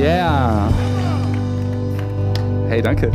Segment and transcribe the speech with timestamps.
[0.00, 0.72] Yeah.
[2.68, 3.12] Hey, danke.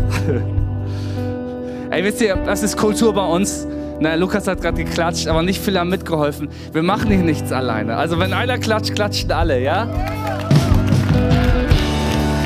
[1.89, 3.65] Ey, wisst ihr, das ist Kultur bei uns.
[3.99, 6.47] Na, Lukas hat gerade geklatscht, aber nicht viele haben mitgeholfen.
[6.73, 7.95] Wir machen hier nichts alleine.
[7.97, 9.87] Also wenn einer klatscht, klatschen alle, ja?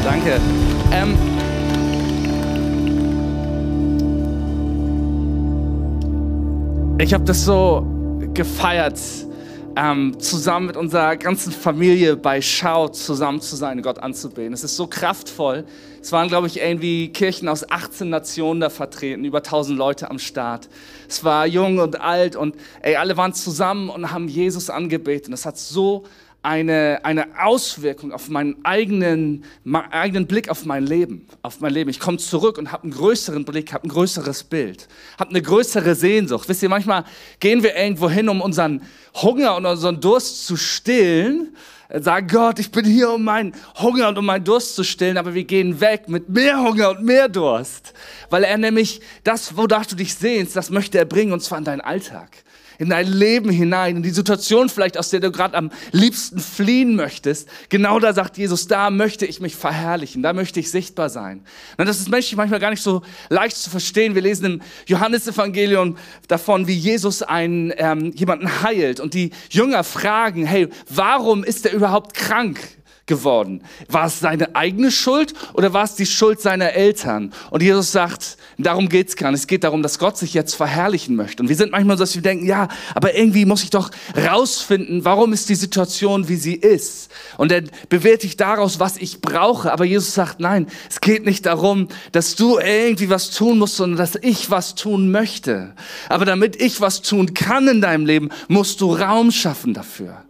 [0.05, 0.39] Danke.
[0.93, 1.17] Ähm,
[7.01, 7.85] ich habe das so
[8.33, 8.97] gefeiert,
[9.79, 14.51] ähm, zusammen mit unserer ganzen Familie bei Schau zusammen zu sein, Gott anzubeten.
[14.51, 15.63] Es ist so kraftvoll.
[16.01, 20.19] Es waren, glaube ich, irgendwie Kirchen aus 18 Nationen da vertreten, über 1000 Leute am
[20.19, 20.67] Start.
[21.07, 25.33] Es war jung und alt und ey, alle waren zusammen und haben Jesus angebetet.
[25.33, 26.03] Es hat so
[26.41, 31.89] eine, eine Auswirkung auf meinen eigenen, meinen eigenen Blick auf mein Leben, auf mein Leben.
[31.89, 34.87] Ich komme zurück und habe einen größeren Blick, habe ein größeres Bild,
[35.19, 36.47] habe eine größere Sehnsucht.
[36.47, 37.03] Wisst ihr, manchmal
[37.39, 38.81] gehen wir irgendwo hin, um unseren
[39.15, 41.55] Hunger und unseren Durst zu stillen,
[41.93, 45.33] sagen, Gott, ich bin hier, um meinen Hunger und um meinen Durst zu stillen, aber
[45.33, 47.93] wir gehen weg mit mehr Hunger und mehr Durst,
[48.29, 51.63] weil er nämlich das, wonach du dich sehnst, das möchte er bringen, und zwar in
[51.63, 52.43] deinen Alltag
[52.79, 56.95] in dein Leben hinein, in die Situation vielleicht, aus der du gerade am liebsten fliehen
[56.95, 57.47] möchtest.
[57.67, 61.43] Genau da sagt Jesus, da möchte ich mich verherrlichen, da möchte ich sichtbar sein.
[61.77, 64.15] Und das ist menschlich manchmal gar nicht so leicht zu verstehen.
[64.15, 65.97] Wir lesen im Johannesevangelium
[66.29, 71.73] davon, wie Jesus einen, ähm, jemanden heilt und die Jünger fragen, hey, warum ist er
[71.73, 72.59] überhaupt krank?
[73.09, 73.61] Geworden?
[73.89, 77.33] War es seine eigene Schuld oder war es die Schuld seiner Eltern?
[77.49, 79.41] Und Jesus sagt, darum geht's gar nicht.
[79.41, 81.43] Es geht darum, dass Gott sich jetzt verherrlichen möchte.
[81.43, 85.03] Und wir sind manchmal so, dass wir denken, ja, aber irgendwie muss ich doch rausfinden,
[85.03, 87.11] warum ist die Situation, wie sie ist.
[87.37, 89.73] Und er bewältigt daraus, was ich brauche.
[89.73, 93.97] Aber Jesus sagt, nein, es geht nicht darum, dass du irgendwie was tun musst, sondern
[93.97, 95.73] dass ich was tun möchte.
[96.07, 100.23] Aber damit ich was tun kann in deinem Leben, musst du Raum schaffen dafür.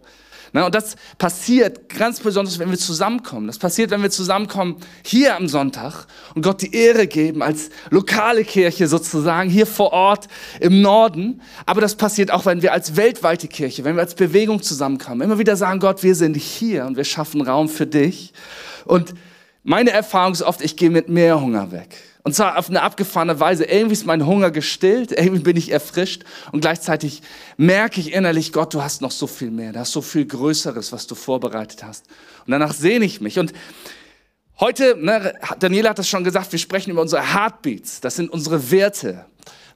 [0.52, 3.46] Na, und das passiert ganz besonders, wenn wir zusammenkommen.
[3.46, 8.44] Das passiert, wenn wir zusammenkommen hier am Sonntag und Gott die Ehre geben als lokale
[8.44, 10.26] Kirche sozusagen hier vor Ort
[10.58, 11.40] im Norden.
[11.66, 15.20] Aber das passiert auch, wenn wir als weltweite Kirche, wenn wir als Bewegung zusammenkommen.
[15.20, 18.32] Immer wieder sagen, Gott, wir sind hier und wir schaffen Raum für dich.
[18.84, 19.14] Und
[19.62, 21.96] meine Erfahrung ist oft, ich gehe mit mehr Hunger weg.
[22.22, 23.64] Und zwar auf eine abgefahrene Weise.
[23.64, 27.22] Irgendwie ist mein Hunger gestillt, irgendwie bin ich erfrischt und gleichzeitig
[27.56, 30.92] merke ich innerlich, Gott, du hast noch so viel mehr, du hast so viel Größeres,
[30.92, 32.06] was du vorbereitet hast.
[32.46, 33.38] Und danach sehne ich mich.
[33.38, 33.52] Und
[34.58, 38.70] heute, ne, Daniela hat das schon gesagt, wir sprechen über unsere Heartbeats, das sind unsere
[38.70, 39.26] Werte.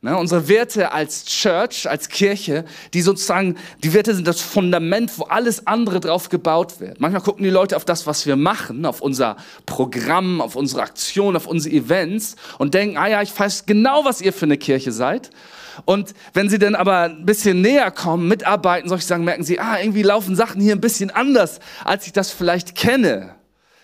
[0.05, 5.23] Ne, unsere Werte als Church, als Kirche, die sozusagen, die Werte sind das Fundament, wo
[5.23, 7.01] alles andere drauf gebaut wird.
[7.01, 11.37] Manchmal gucken die Leute auf das, was wir machen, auf unser Programm, auf unsere Aktion,
[11.37, 14.93] auf unsere Events und denken, ah ja, ich weiß genau, was ihr für eine Kirche
[14.93, 15.31] seid.
[15.87, 19.59] Und wenn sie dann aber ein bisschen näher kommen, mitarbeiten, soll ich sagen, merken sie,
[19.59, 23.37] ah, irgendwie laufen Sachen hier ein bisschen anders, als ich das vielleicht kenne.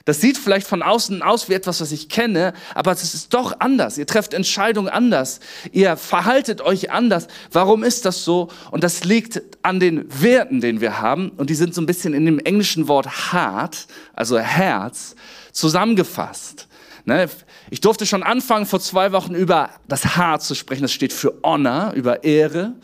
[0.04, 3.60] Das sieht vielleicht von außen aus wie etwas, was ich kenne, aber es ist doch
[3.60, 3.98] anders.
[3.98, 5.40] Ihr trefft Entscheidungen anders.
[5.72, 7.26] Ihr verhaltet euch anders.
[7.52, 8.48] Warum ist das so?
[8.70, 11.30] Und das liegt an den Werten, den wir haben.
[11.36, 15.14] Und die sind so ein bisschen in dem englischen Wort Heart, also Herz,
[15.52, 16.66] zusammengefasst.
[17.04, 17.28] Ne?
[17.70, 20.82] Ich durfte schon anfangen, vor zwei Wochen über das Heart zu sprechen.
[20.82, 22.74] Das steht für Honor, über Ehre.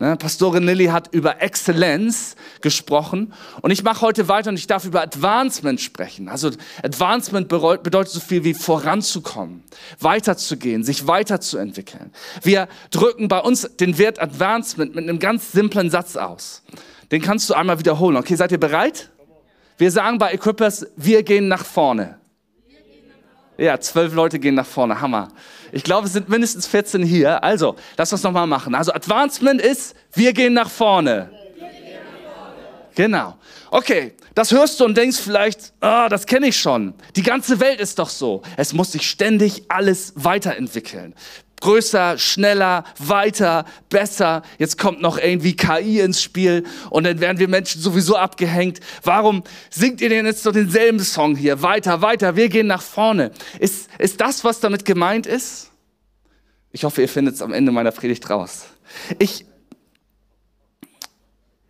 [0.00, 3.32] Ne, Pastorin Lilly hat über Exzellenz gesprochen
[3.62, 6.28] und ich mache heute weiter und ich darf über Advancement sprechen.
[6.28, 6.50] Also
[6.84, 9.64] Advancement bedeutet so viel wie voranzukommen,
[9.98, 12.12] weiterzugehen, sich weiterzuentwickeln.
[12.42, 16.62] Wir drücken bei uns den Wert Advancement mit einem ganz simplen Satz aus.
[17.10, 18.16] Den kannst du einmal wiederholen.
[18.16, 19.10] Okay, seid ihr bereit?
[19.78, 22.17] Wir sagen bei Equippers, wir gehen nach vorne.
[23.58, 25.00] Ja, zwölf Leute gehen nach vorne.
[25.00, 25.28] Hammer.
[25.72, 27.42] Ich glaube, es sind mindestens 14 hier.
[27.42, 28.74] Also, lass uns nochmal machen.
[28.74, 31.30] Also, Advancement ist, wir gehen nach vorne.
[32.94, 33.36] Genau.
[33.70, 36.94] Okay, das hörst du und denkst vielleicht, ah, das kenne ich schon.
[37.16, 38.42] Die ganze Welt ist doch so.
[38.56, 41.14] Es muss sich ständig alles weiterentwickeln.
[41.60, 44.42] Größer, schneller, weiter, besser.
[44.58, 48.80] Jetzt kommt noch irgendwie KI ins Spiel und dann werden wir Menschen sowieso abgehängt.
[49.02, 51.62] Warum singt ihr denn jetzt doch denselben Song hier?
[51.62, 53.32] Weiter, weiter, wir gehen nach vorne.
[53.58, 55.70] Ist, ist das, was damit gemeint ist?
[56.70, 58.66] Ich hoffe, ihr findet es am Ende meiner Predigt raus.
[59.18, 59.44] Ich,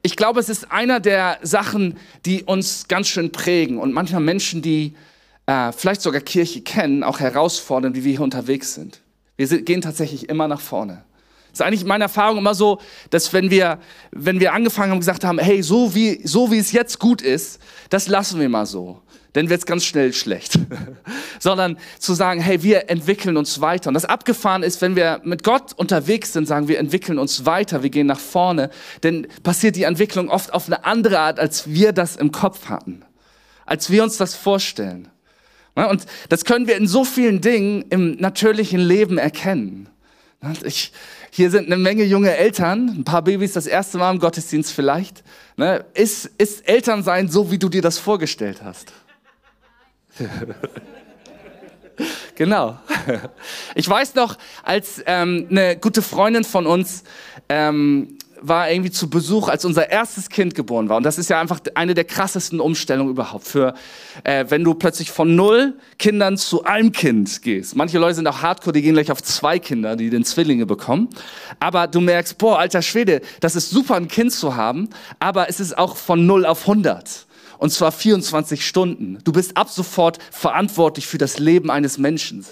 [0.02, 1.96] ich glaube, es ist einer der Sachen,
[2.26, 4.94] die uns ganz schön prägen und manchmal Menschen, die
[5.46, 9.00] äh, vielleicht sogar Kirche kennen, auch herausfordern, wie wir hier unterwegs sind.
[9.38, 11.05] Wir gehen tatsächlich immer nach vorne.
[11.50, 12.81] Das ist eigentlich meine Erfahrung immer so,
[13.11, 13.79] dass wenn wir,
[14.11, 17.61] wenn wir angefangen haben gesagt haben, hey, so wie, so wie es jetzt gut ist,
[17.88, 19.00] das lassen wir mal so.
[19.32, 20.58] Dann wird es ganz schnell schlecht.
[21.38, 23.88] Sondern zu sagen, hey, wir entwickeln uns weiter.
[23.88, 27.82] Und das Abgefahren ist, wenn wir mit Gott unterwegs sind, sagen wir entwickeln uns weiter,
[27.84, 28.70] wir gehen nach vorne,
[29.02, 33.05] dann passiert die Entwicklung oft auf eine andere Art, als wir das im Kopf hatten.
[33.64, 35.08] Als wir uns das vorstellen.
[35.87, 39.89] Und das können wir in so vielen Dingen im natürlichen Leben erkennen.
[40.65, 40.93] Ich,
[41.31, 45.25] hier sind eine Menge junge Eltern, ein paar Babys das erste Mal im Gottesdienst vielleicht.
[45.57, 45.85] Ne?
[45.95, 48.93] Ist, ist Elternsein so, wie du dir das vorgestellt hast?
[52.35, 52.79] genau.
[53.75, 57.03] Ich weiß noch, als ähm, eine gute Freundin von uns
[57.49, 60.96] ähm, war irgendwie zu Besuch, als unser erstes Kind geboren war.
[60.96, 63.46] Und das ist ja einfach eine der krassesten Umstellungen überhaupt.
[63.46, 63.75] Für,
[64.25, 67.76] äh, wenn du plötzlich von null Kindern zu einem Kind gehst.
[67.76, 71.08] Manche Leute sind auch hardcore, die gehen gleich auf zwei Kinder, die den Zwillinge bekommen.
[71.61, 74.88] Aber du merkst, boah, alter Schwede, das ist super, ein Kind zu haben.
[75.19, 77.28] Aber es ist auch von null auf 100
[77.58, 79.19] und zwar 24 Stunden.
[79.25, 82.46] Du bist ab sofort verantwortlich für das Leben eines Menschen.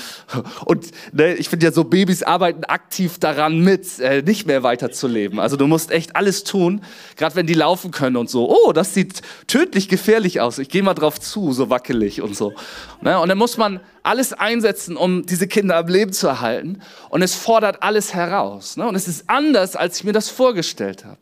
[0.64, 5.38] Und ne, ich finde ja so, Babys arbeiten aktiv daran mit, äh, nicht mehr weiterzuleben.
[5.38, 6.82] Also du musst echt alles tun,
[7.16, 8.50] gerade wenn die laufen können und so.
[8.50, 10.58] Oh, das sieht tödlich gefährlich aus.
[10.58, 12.52] Ich gehe mal drauf zu, so wackelig und so.
[13.00, 13.18] Ne?
[13.20, 16.80] Und dann muss man alles einsetzen, um diese Kinder am Leben zu erhalten.
[17.08, 18.76] Und es fordert alles heraus.
[18.76, 18.86] Ne?
[18.88, 21.18] Und es ist anders, als ich mir das vorgestellt habe.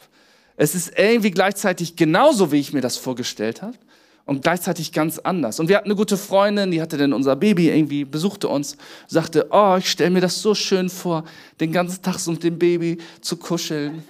[0.61, 3.79] Es ist irgendwie gleichzeitig genauso, wie ich mir das vorgestellt habe
[4.25, 5.61] und gleichzeitig ganz anders.
[5.61, 8.77] Und wir hatten eine gute Freundin, die hatte dann unser Baby irgendwie, besuchte uns,
[9.07, 11.23] sagte, oh, ich stelle mir das so schön vor,
[11.61, 14.03] den ganzen Tag so mit dem Baby zu kuscheln.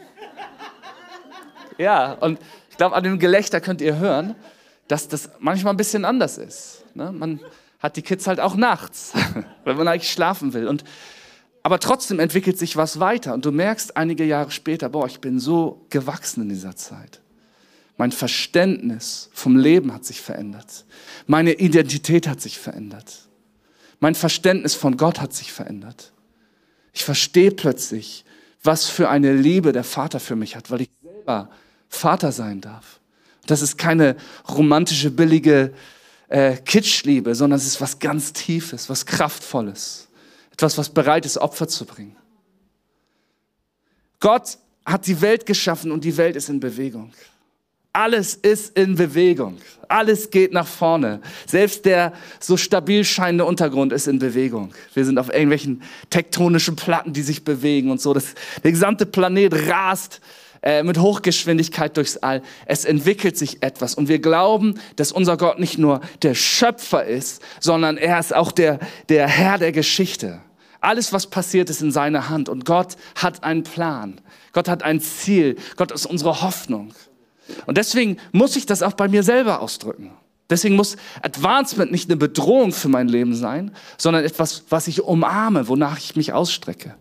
[1.77, 2.39] ja, und
[2.71, 4.35] ich glaube, an dem Gelächter könnt ihr hören,
[4.89, 6.83] dass das manchmal ein bisschen anders ist.
[6.95, 7.13] Ne?
[7.13, 7.41] Man
[7.79, 9.13] hat die Kids halt auch nachts,
[9.65, 10.67] wenn man eigentlich schlafen will.
[10.67, 10.83] Und
[11.69, 15.39] aber trotzdem entwickelt sich was weiter und du merkst einige Jahre später, boah, ich bin
[15.39, 17.21] so gewachsen in dieser Zeit.
[17.99, 20.87] Mein Verständnis vom Leben hat sich verändert.
[21.27, 23.29] Meine Identität hat sich verändert.
[24.01, 26.15] Mein Verständnis von Gott hat sich verändert.
[26.95, 28.25] Ich verstehe plötzlich,
[28.63, 31.51] was für eine Liebe der Vater für mich hat, weil ich selber
[31.91, 32.99] Vater sein darf.
[33.45, 34.17] Das ist keine
[34.49, 35.75] romantische, billige
[36.29, 40.08] äh, Kitschliebe, sondern es ist was ganz Tiefes, was Kraftvolles.
[40.59, 42.17] Etwas, was bereit ist, Opfer zu bringen.
[44.19, 47.13] Gott hat die Welt geschaffen und die Welt ist in Bewegung.
[47.93, 49.59] Alles ist in Bewegung.
[49.87, 51.21] Alles geht nach vorne.
[51.47, 54.75] Selbst der so stabil scheinende Untergrund ist in Bewegung.
[54.95, 58.13] Wir sind auf irgendwelchen tektonischen Platten, die sich bewegen und so.
[58.13, 58.35] Das,
[58.65, 60.21] der gesamte Planet rast
[60.63, 62.43] äh, mit Hochgeschwindigkeit durchs All.
[62.67, 67.43] Es entwickelt sich etwas und wir glauben, dass unser Gott nicht nur der Schöpfer ist,
[67.61, 70.41] sondern er ist auch der, der Herr der Geschichte.
[70.81, 72.49] Alles, was passiert, ist in seiner Hand.
[72.49, 74.21] Und Gott hat einen Plan.
[74.53, 75.57] Gott hat ein Ziel.
[75.77, 76.93] Gott ist unsere Hoffnung.
[77.67, 80.13] Und deswegen muss ich das auch bei mir selber ausdrücken.
[80.51, 85.69] Deswegen muss Advancement nicht eine Bedrohung für mein Leben sein, sondern etwas, was ich umarme,
[85.69, 86.95] wonach ich mich ausstrecke.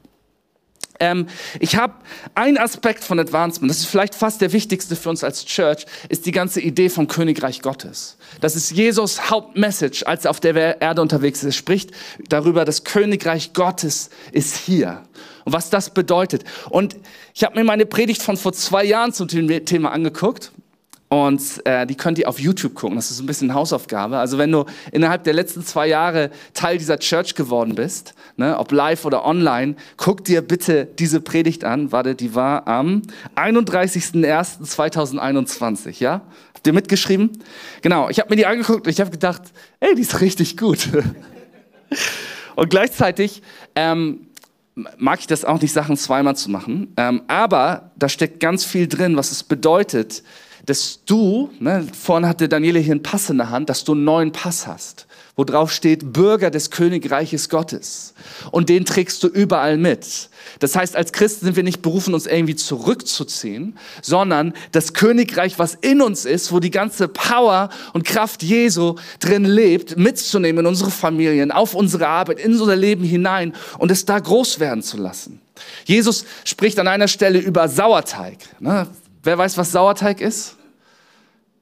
[0.99, 1.27] Ähm,
[1.59, 1.93] ich habe
[2.35, 6.25] einen Aspekt von Advancement, das ist vielleicht fast der wichtigste für uns als Church, ist
[6.25, 8.17] die ganze Idee vom Königreich Gottes.
[8.41, 11.45] Das ist Jesus Hauptmessage, als er auf der Erde unterwegs ist.
[11.45, 11.91] Er spricht
[12.29, 15.03] darüber, das Königreich Gottes ist hier.
[15.45, 16.43] Und was das bedeutet.
[16.69, 16.97] Und
[17.33, 20.51] ich habe mir meine Predigt von vor zwei Jahren zum Thema angeguckt
[21.09, 22.97] und äh, die könnt ihr auf YouTube gucken.
[22.97, 24.17] Das ist ein bisschen Hausaufgabe.
[24.17, 28.73] Also wenn du innerhalb der letzten zwei Jahre Teil dieser Church geworden bist, ne, ob
[28.73, 31.93] live oder online, guck dir bitte diese Predigt an.
[31.93, 33.03] Warte, die war am
[33.37, 36.23] 31.01.2021, ja?
[36.53, 37.41] Habt ihr mitgeschrieben?
[37.81, 39.43] Genau, ich habe mir die angeguckt und ich habe gedacht,
[39.79, 40.89] ey, die ist richtig gut.
[42.57, 43.43] und gleichzeitig
[43.75, 44.27] ähm,
[44.97, 46.93] mag ich das auch nicht, Sachen zweimal zu machen.
[46.97, 50.21] Ähm, aber da steckt ganz viel drin, was es bedeutet,
[50.67, 54.03] dass du, ne, vorne hatte Daniele hier einen Pass in der Hand, dass du einen
[54.03, 55.07] neuen Pass hast,
[55.37, 58.13] wo drauf steht Bürger des Königreiches Gottes.
[58.51, 60.29] Und den trägst du überall mit.
[60.59, 65.75] Das heißt, als Christen sind wir nicht berufen, uns irgendwie zurückzuziehen, sondern das Königreich, was
[65.75, 70.91] in uns ist, wo die ganze Power und Kraft Jesu drin lebt, mitzunehmen in unsere
[70.91, 75.39] Familien, auf unsere Arbeit, in unser Leben hinein und es da groß werden zu lassen.
[75.85, 78.39] Jesus spricht an einer Stelle über Sauerteig.
[78.59, 78.85] Ne?
[79.23, 80.57] Wer weiß, was Sauerteig ist?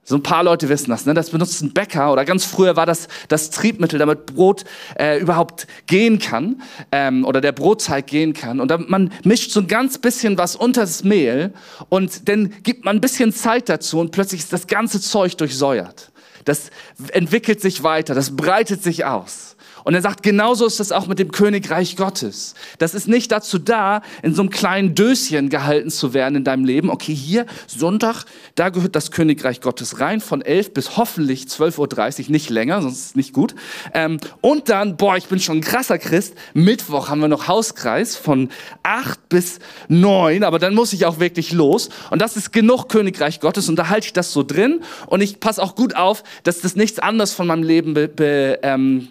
[0.08, 1.08] So ein paar Leute wissen das.
[1.08, 1.16] Ne?
[1.16, 4.64] Das benutzt ein Bäcker oder ganz früher war das das Triebmittel, damit Brot
[5.00, 8.60] äh, überhaupt gehen kann ähm, oder der Brotteig gehen kann.
[8.60, 11.54] Und dann, man mischt so ein ganz bisschen was unter das Mehl
[11.90, 16.12] und dann gibt man ein bisschen Zeit dazu und plötzlich ist das ganze Zeug durchsäuert.
[16.44, 16.70] Das
[17.12, 19.55] entwickelt sich weiter, das breitet sich aus.
[19.86, 22.56] Und er sagt, genauso ist das auch mit dem Königreich Gottes.
[22.80, 26.66] Das ist nicht dazu da, in so einem kleinen Döschen gehalten zu werden in deinem
[26.66, 26.90] Leben.
[26.90, 28.26] Okay, hier Sonntag,
[28.56, 32.96] da gehört das Königreich Gottes rein, von 11 bis hoffentlich 12.30 Uhr, nicht länger, sonst
[32.96, 33.54] ist es nicht gut.
[33.94, 38.16] Ähm, und dann, boah, ich bin schon ein krasser Christ, Mittwoch haben wir noch Hauskreis
[38.16, 38.50] von
[38.82, 41.90] 8 bis 9, aber dann muss ich auch wirklich los.
[42.10, 44.82] Und das ist genug Königreich Gottes und da halte ich das so drin.
[45.06, 48.58] Und ich passe auch gut auf, dass das nichts anderes von meinem Leben be, be,
[48.64, 49.10] ähm,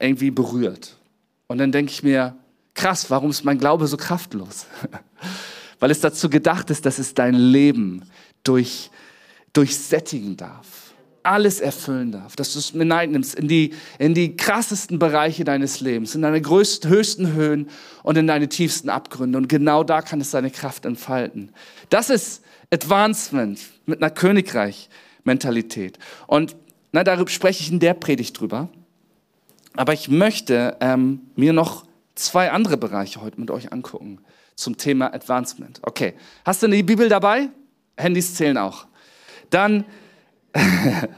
[0.00, 0.96] irgendwie berührt.
[1.46, 2.36] Und dann denke ich mir,
[2.74, 4.66] krass, warum ist mein Glaube so kraftlos?
[5.80, 8.02] Weil es dazu gedacht ist, dass es dein Leben
[8.42, 8.90] durch,
[9.52, 10.66] durchsättigen darf,
[11.22, 16.14] alles erfüllen darf, dass du es nimmst in die, in die krassesten Bereiche deines Lebens,
[16.14, 17.68] in deine größten, höchsten Höhen
[18.02, 19.36] und in deine tiefsten Abgründe.
[19.36, 21.52] Und genau da kann es seine Kraft entfalten.
[21.90, 22.42] Das ist
[22.72, 25.98] Advancement mit einer Königreich-Mentalität.
[26.26, 26.56] Und
[26.92, 28.70] na, darüber spreche ich in der Predigt drüber.
[29.74, 31.84] Aber ich möchte ähm, mir noch
[32.14, 34.18] zwei andere Bereiche heute mit euch angucken
[34.56, 35.80] zum Thema Advancement.
[35.82, 37.48] Okay, hast du die Bibel dabei?
[37.96, 38.86] Handys zählen auch.
[39.48, 39.84] Dann,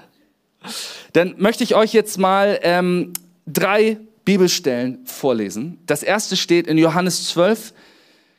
[1.12, 3.12] dann möchte ich euch jetzt mal ähm,
[3.46, 5.78] drei Bibelstellen vorlesen.
[5.86, 7.72] Das erste steht in Johannes 12,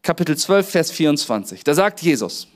[0.01, 1.63] Kapitel 12, Vers 24.
[1.63, 2.48] Da sagt Jesus,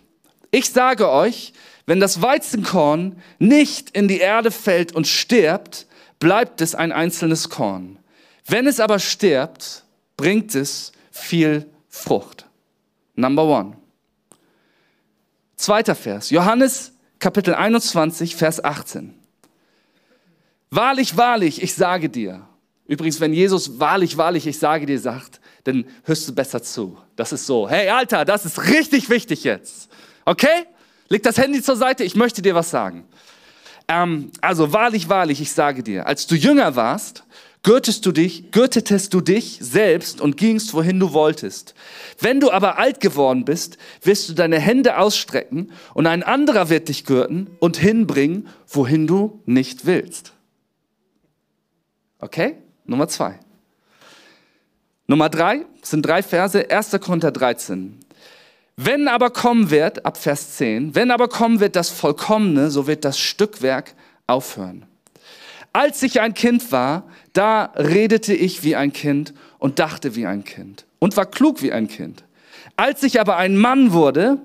[0.52, 1.54] ich sage euch,
[1.86, 5.87] wenn das Weizenkorn nicht in die Erde fällt und stirbt,
[6.20, 8.00] bleibt es ein einzelnes Korn.
[8.46, 9.84] Wenn es aber stirbt,
[10.16, 12.46] bringt es viel Frucht.
[13.16, 13.78] Number one.
[15.56, 19.14] Zweiter Vers, Johannes Kapitel 21, Vers 18.
[20.70, 22.48] Wahrlich, wahrlich, ich sage dir.
[22.86, 26.98] Übrigens, wenn Jesus wahrlich, wahrlich, ich sage dir sagt, dann hörst du besser zu.
[27.16, 29.90] Das ist so, hey Alter, das ist richtig wichtig jetzt.
[30.26, 30.66] Okay?
[31.10, 33.08] Leg das Handy zur Seite, ich möchte dir was sagen.
[33.88, 37.24] Ähm, also wahrlich, wahrlich, ich sage dir, als du jünger warst,
[37.63, 41.74] gürtest du dich, gürtetest du dich selbst und gingst, wohin du wolltest.
[42.20, 46.89] Wenn du aber alt geworden bist, wirst du deine Hände ausstrecken und ein anderer wird
[46.89, 50.34] dich gürten und hinbringen, wohin du nicht willst.
[52.20, 52.56] Okay?
[52.86, 53.39] Nummer zwei.
[55.08, 56.91] Nummer drei sind drei Verse, 1.
[57.01, 58.00] Korinther 13.
[58.79, 63.05] Wenn aber kommen wird, ab Vers 10, wenn aber kommen wird das Vollkommene, so wird
[63.05, 63.96] das Stückwerk
[64.27, 64.86] aufhören.
[65.74, 70.43] Als ich ein Kind war, da redete ich wie ein Kind und dachte wie ein
[70.43, 72.24] Kind und war klug wie ein Kind.
[72.75, 74.38] Als ich aber ein Mann wurde,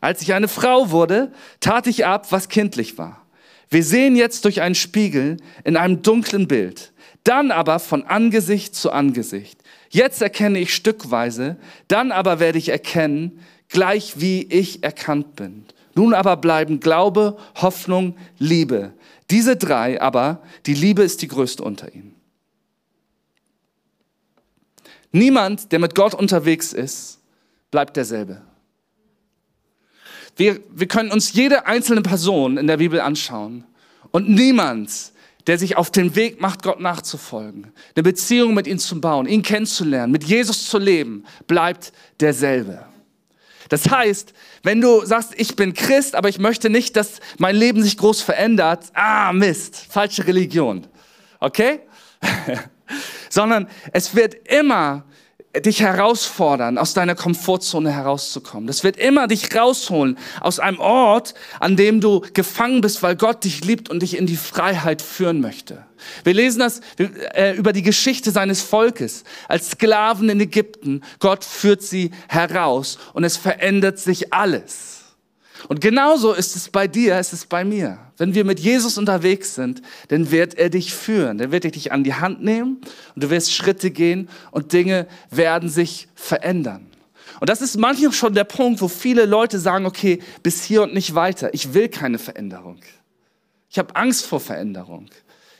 [0.00, 3.24] als ich eine Frau wurde, tat ich ab, was kindlich war.
[3.70, 8.90] Wir sehen jetzt durch einen Spiegel in einem dunklen Bild, dann aber von Angesicht zu
[8.90, 9.60] Angesicht.
[9.90, 15.64] Jetzt erkenne ich stückweise, dann aber werde ich erkennen, gleich wie ich erkannt bin.
[15.94, 18.92] Nun aber bleiben Glaube, Hoffnung, Liebe.
[19.30, 22.14] Diese drei aber, die Liebe ist die größte unter ihnen.
[25.10, 27.20] Niemand, der mit Gott unterwegs ist,
[27.70, 28.42] bleibt derselbe.
[30.36, 33.64] Wir, wir können uns jede einzelne Person in der Bibel anschauen
[34.10, 35.12] und niemand,
[35.46, 39.42] der sich auf den Weg macht, Gott nachzufolgen, eine Beziehung mit ihm zu bauen, ihn
[39.42, 42.84] kennenzulernen, mit Jesus zu leben, bleibt derselbe.
[43.68, 44.32] Das heißt,
[44.62, 48.22] wenn du sagst, ich bin Christ, aber ich möchte nicht, dass mein Leben sich groß
[48.22, 50.86] verändert, ah Mist, falsche Religion.
[51.40, 51.80] Okay?
[53.30, 55.04] Sondern es wird immer
[55.60, 58.66] dich herausfordern, aus deiner Komfortzone herauszukommen.
[58.66, 63.44] Das wird immer dich rausholen aus einem Ort, an dem du gefangen bist, weil Gott
[63.44, 65.84] dich liebt und dich in die Freiheit führen möchte.
[66.24, 69.24] Wir lesen das äh, über die Geschichte seines Volkes.
[69.48, 74.95] Als Sklaven in Ägypten, Gott führt sie heraus und es verändert sich alles.
[75.68, 77.98] Und genauso ist es bei dir, ist es bei mir.
[78.16, 81.92] Wenn wir mit Jesus unterwegs sind, dann wird er dich führen, dann wird er dich
[81.92, 82.80] an die Hand nehmen
[83.14, 86.86] und du wirst Schritte gehen und Dinge werden sich verändern.
[87.40, 90.94] Und das ist manchmal schon der Punkt, wo viele Leute sagen, okay, bis hier und
[90.94, 91.52] nicht weiter.
[91.52, 92.78] Ich will keine Veränderung.
[93.68, 95.06] Ich habe Angst vor Veränderung.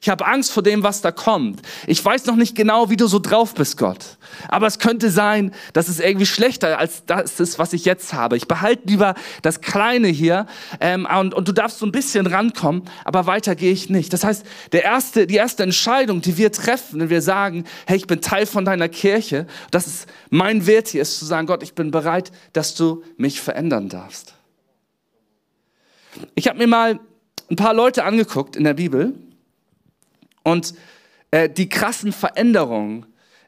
[0.01, 1.63] Ich habe Angst vor dem, was da kommt.
[1.87, 4.19] Ich weiß noch nicht genau, wie du so drauf bist, Gott.
[4.49, 8.37] Aber es könnte sein, dass es irgendwie schlechter als das ist, was ich jetzt habe.
[8.37, 10.47] Ich behalte lieber das Kleine hier
[10.81, 14.13] ähm, und, und du darfst so ein bisschen rankommen, aber weiter gehe ich nicht.
[14.13, 18.07] Das heißt, der erste, die erste Entscheidung, die wir treffen, wenn wir sagen, hey, ich
[18.07, 21.75] bin Teil von deiner Kirche, das ist mein Wert hier, ist zu sagen, Gott, ich
[21.75, 24.35] bin bereit, dass du mich verändern darfst.
[26.35, 27.01] Ich habe mir mal
[27.51, 29.15] ein paar Leute angeguckt in der Bibel,
[30.47, 30.75] und
[31.33, 33.07] äh, die krassen Veränderungen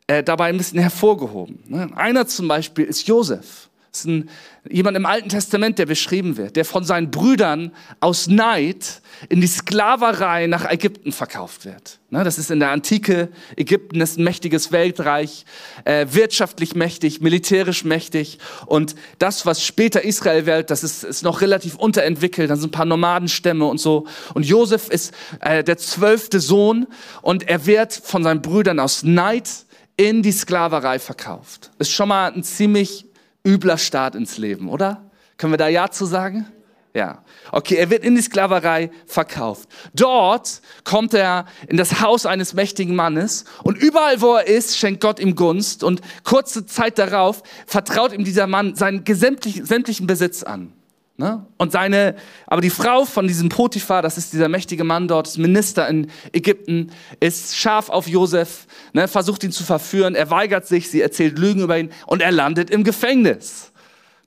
[0.09, 1.63] äh, dabei ein bisschen hervorgehoben.
[1.67, 1.91] Ne?
[1.95, 3.68] Einer zum Beispiel ist Josef.
[4.07, 4.27] Es
[4.71, 9.47] jemand im Alten Testament, der beschrieben wird, der von seinen Brüdern aus Neid in die
[9.47, 11.99] Sklaverei nach Ägypten verkauft wird.
[12.11, 13.29] Ne, das ist in der Antike.
[13.57, 15.45] Ägypten ist ein mächtiges Weltreich,
[15.85, 18.39] äh, wirtschaftlich mächtig, militärisch mächtig.
[18.65, 22.49] Und das, was später Israel wird, das ist, ist noch relativ unterentwickelt.
[22.49, 24.07] Da sind ein paar Nomadenstämme und so.
[24.33, 26.87] Und Josef ist äh, der zwölfte Sohn
[27.21, 29.51] und er wird von seinen Brüdern aus Neid
[29.99, 31.71] in die Sklaverei verkauft.
[31.79, 33.05] Ist schon mal ein ziemlich
[33.49, 35.11] übler Start ins Leben, oder?
[35.39, 36.47] Können wir da Ja zu sagen?
[36.95, 37.23] Ja.
[37.53, 39.69] Okay, er wird in die Sklaverei verkauft.
[39.95, 45.01] Dort kommt er in das Haus eines mächtigen Mannes und überall, wo er ist, schenkt
[45.01, 50.73] Gott ihm Gunst und kurze Zeit darauf vertraut ihm dieser Mann seinen sämtlichen Besitz an.
[51.21, 51.45] Ne?
[51.57, 52.15] Und seine,
[52.47, 56.93] aber die Frau von diesem Potiphar, das ist dieser mächtige Mann dort, Minister in Ägypten,
[57.19, 61.63] ist scharf auf Josef, ne, versucht ihn zu verführen, er weigert sich, sie erzählt Lügen
[61.63, 63.73] über ihn und er landet im Gefängnis.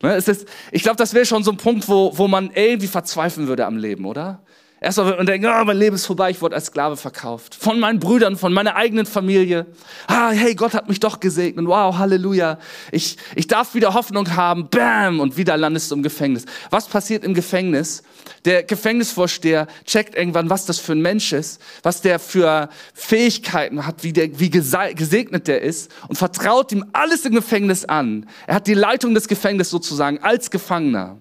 [0.04, 2.88] Ne, es ist, ich glaube, das wäre schon so ein Punkt, wo, wo man irgendwie
[2.88, 4.44] verzweifeln würde am Leben, oder?
[4.84, 7.54] Erstmal wird man denken, oh, mein Leben ist vorbei, ich wurde als Sklave verkauft.
[7.54, 9.68] Von meinen Brüdern, von meiner eigenen Familie.
[10.08, 11.68] Ah, hey, Gott hat mich doch gesegnet.
[11.68, 12.58] Wow, Halleluja.
[12.92, 14.70] Ich, ich darf wieder Hoffnung haben.
[14.72, 15.20] Bam!
[15.20, 16.46] Und wieder landest du im Gefängnis.
[16.72, 18.02] Was passiert im Gefängnis?
[18.46, 24.04] Der Gefängnisvorsteher checkt irgendwann, was das für ein Mensch ist, was der für Fähigkeiten hat,
[24.04, 28.28] wie, der, wie gesegnet der ist und vertraut ihm alles im Gefängnis an.
[28.48, 31.18] Er hat die Leitung des Gefängnisses sozusagen als Gefangener.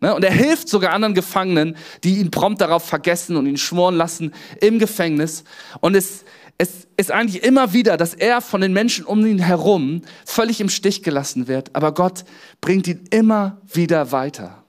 [0.00, 0.14] Ne?
[0.14, 4.32] Und er hilft sogar anderen Gefangenen, die ihn prompt darauf vergessen und ihn schmoren lassen
[4.60, 5.44] im Gefängnis.
[5.80, 6.24] Und es,
[6.58, 10.68] es ist eigentlich immer wieder, dass er von den Menschen um ihn herum völlig im
[10.68, 11.74] Stich gelassen wird.
[11.74, 12.24] Aber Gott
[12.60, 14.64] bringt ihn immer wieder weiter.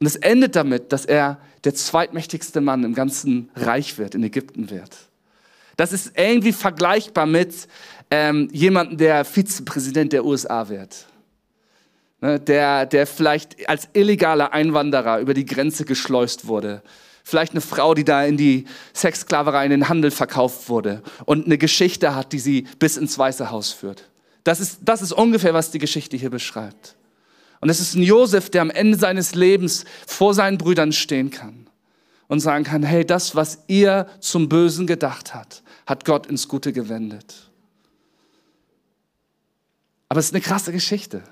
[0.00, 4.70] Und es endet damit, dass er der zweitmächtigste Mann im ganzen Reich wird, in Ägypten
[4.70, 4.96] wird.
[5.76, 7.68] Das ist irgendwie vergleichbar mit
[8.10, 11.06] ähm, jemandem, der Vizepräsident der USA wird.
[12.22, 16.82] Ne, der, der vielleicht als illegaler Einwanderer über die Grenze geschleust wurde.
[17.24, 21.56] Vielleicht eine Frau, die da in die Sexsklaverei, in den Handel verkauft wurde und eine
[21.56, 24.10] Geschichte hat, die sie bis ins Weiße Haus führt.
[24.44, 26.96] Das ist, das ist ungefähr, was die Geschichte hier beschreibt.
[27.60, 31.68] Und es ist ein Josef, der am Ende seines Lebens vor seinen Brüdern stehen kann
[32.26, 36.72] und sagen kann, hey, das, was ihr zum Bösen gedacht habt, hat Gott ins Gute
[36.72, 37.50] gewendet.
[40.08, 41.22] Aber es ist eine krasse Geschichte.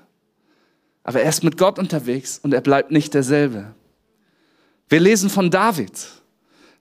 [1.03, 3.73] Aber er ist mit Gott unterwegs und er bleibt nicht derselbe.
[4.89, 5.91] Wir lesen von David.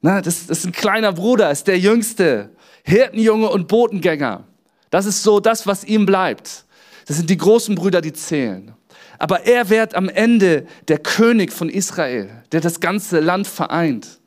[0.01, 2.51] Na, das, das ist ein kleiner Bruder, ist der jüngste,
[2.85, 4.45] Hirtenjunge und Botengänger.
[4.90, 6.64] Das ist so das, was ihm bleibt.
[7.07, 8.75] Das sind die großen Brüder, die zählen.
[9.19, 14.21] Aber er wird am Ende der König von Israel, der das ganze Land vereint.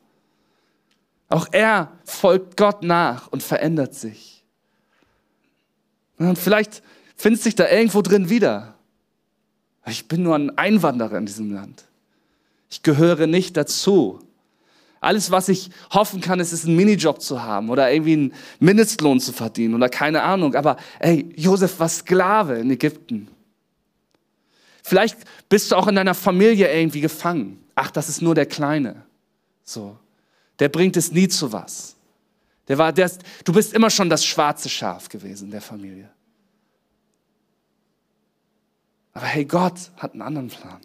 [1.28, 4.44] Auch er folgt Gott nach und verändert sich.
[6.18, 6.82] Und vielleicht
[7.16, 8.71] findest du dich da irgendwo drin wieder.
[9.86, 11.84] Ich bin nur ein Einwanderer in diesem Land.
[12.70, 14.20] Ich gehöre nicht dazu.
[15.00, 19.18] Alles, was ich hoffen kann, ist, ist einen Minijob zu haben oder irgendwie einen Mindestlohn
[19.18, 20.54] zu verdienen oder keine Ahnung.
[20.54, 23.28] Aber ey, Josef war Sklave in Ägypten.
[24.84, 25.18] Vielleicht
[25.48, 27.62] bist du auch in deiner Familie irgendwie gefangen.
[27.74, 29.02] Ach, das ist nur der Kleine.
[29.64, 29.96] So.
[30.58, 31.96] Der bringt es nie zu was.
[32.68, 33.10] Der war, der,
[33.44, 36.08] du bist immer schon das schwarze Schaf gewesen der Familie.
[39.12, 40.80] Aber hey, Gott hat einen anderen Plan.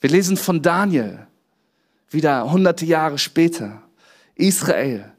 [0.00, 1.26] Wir lesen von Daniel,
[2.10, 3.82] wieder hunderte Jahre später.
[4.34, 5.12] Israel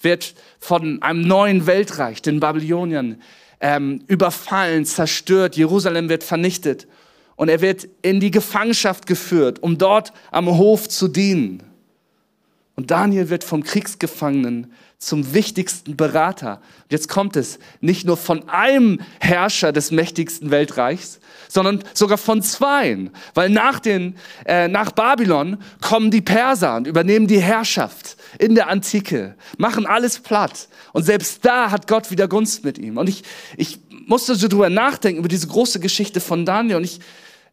[0.00, 3.20] wird von einem neuen Weltreich, den Babyloniern,
[3.60, 5.56] ähm, überfallen, zerstört.
[5.56, 6.86] Jerusalem wird vernichtet.
[7.36, 11.62] Und er wird in die Gefangenschaft geführt, um dort am Hof zu dienen.
[12.76, 16.60] Und Daniel wird vom Kriegsgefangenen zum wichtigsten Berater.
[16.82, 22.42] Und jetzt kommt es, nicht nur von einem Herrscher des mächtigsten Weltreichs, sondern sogar von
[22.42, 23.10] zweien.
[23.32, 28.68] Weil nach, den, äh, nach Babylon kommen die Perser und übernehmen die Herrschaft in der
[28.68, 30.68] Antike, machen alles platt.
[30.92, 32.98] Und selbst da hat Gott wieder Gunst mit ihm.
[32.98, 33.24] Und ich,
[33.56, 36.76] ich musste so drüber nachdenken, über diese große Geschichte von Daniel.
[36.76, 37.00] Und ich,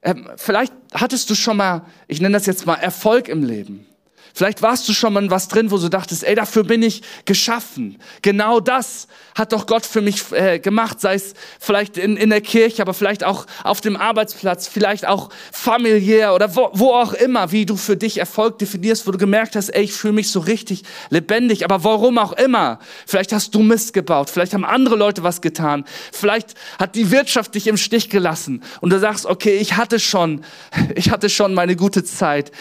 [0.01, 3.85] äh, vielleicht hattest du schon mal, ich nenne das jetzt mal Erfolg im Leben.
[4.33, 7.97] Vielleicht warst du schon mal was drin, wo du dachtest, ey, dafür bin ich geschaffen.
[8.21, 12.41] Genau das hat doch Gott für mich äh, gemacht, sei es vielleicht in, in der
[12.41, 17.51] Kirche, aber vielleicht auch auf dem Arbeitsplatz, vielleicht auch familiär oder wo, wo auch immer,
[17.51, 20.39] wie du für dich Erfolg definierst, wo du gemerkt hast, ey, ich fühle mich so
[20.39, 22.79] richtig lebendig, aber warum auch immer.
[23.05, 27.55] Vielleicht hast du Mist gebaut, vielleicht haben andere Leute was getan, vielleicht hat die Wirtschaft
[27.55, 30.43] dich im Stich gelassen und du sagst, okay, ich hatte schon,
[30.95, 32.51] ich hatte schon meine gute Zeit.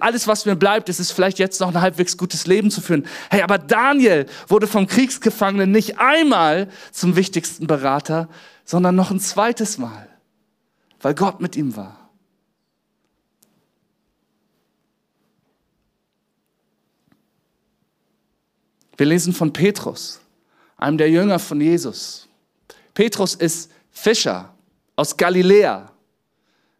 [0.00, 3.06] Alles, was mir bleibt, ist es vielleicht jetzt noch ein halbwegs gutes Leben zu führen.
[3.30, 8.28] Hey, aber Daniel wurde vom Kriegsgefangenen nicht einmal zum wichtigsten Berater,
[8.64, 10.08] sondern noch ein zweites Mal.
[11.00, 12.10] weil Gott mit ihm war.
[18.96, 20.20] Wir lesen von Petrus,
[20.76, 22.28] einem der Jünger von Jesus.
[22.94, 24.54] Petrus ist Fischer
[24.96, 25.92] aus Galiläa.